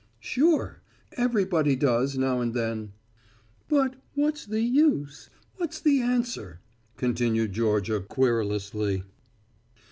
[0.19, 0.81] "Sure.
[1.11, 2.93] Everybody does, now and then."
[3.69, 5.29] "But what's the use?
[5.57, 6.59] what's the answer?"
[6.97, 9.03] continued Georgia querulously.